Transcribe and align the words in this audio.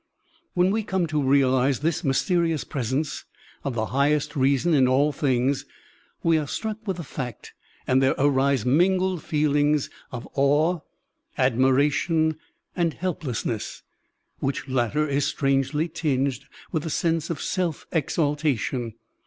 When 0.55 0.71
we 0.71 0.81
come 0.81 1.05
to 1.05 1.21
realize 1.21 1.81
this 1.81 2.03
mysterious 2.03 2.63
presence 2.63 3.25
of 3.63 3.75
the 3.75 3.85
highest 3.93 4.35
reason 4.35 4.73
in 4.73 4.87
all 4.87 5.11
things, 5.11 5.63
we 6.23 6.39
are 6.39 6.47
struck 6.47 6.79
with 6.87 6.97
the 6.97 7.03
fact 7.03 7.53
and 7.85 8.01
there 8.01 8.15
arise 8.17 8.65
mingled 8.65 9.23
feelings 9.23 9.91
of 10.11 10.27
awe, 10.33 10.79
admira 11.37 11.91
tion, 11.91 12.37
and 12.75 12.95
helplessness, 12.95 13.83
which 14.39 14.67
latter 14.67 15.07
is 15.07 15.25
strangely 15.27 15.87
tinged 15.87 16.45
with 16.71 16.83
a 16.83 16.89
sense 16.89 17.29
of 17.29 17.39
self 17.39 17.85
exaltation. 17.91 18.95